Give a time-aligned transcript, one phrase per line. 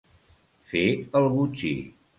[0.71, 0.83] Fer
[1.21, 1.75] el botxí.